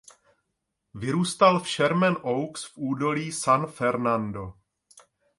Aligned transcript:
Vyrůstal 0.93 1.59
v 1.59 1.67
Sherman 1.69 2.17
Oaks 2.21 2.65
v 2.65 2.77
údolí 2.77 3.31
San 3.31 3.67
Fernando. 3.67 4.53